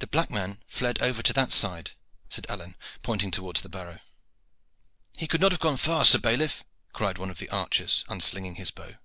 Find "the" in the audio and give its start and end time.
0.00-0.08, 3.60-3.68, 7.38-7.48